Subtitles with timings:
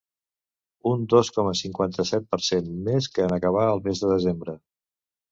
[0.91, 4.57] Un dos coma cinquanta-set per cent més que en acabar el mes de desembre.